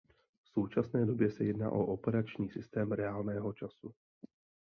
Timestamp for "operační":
1.85-2.49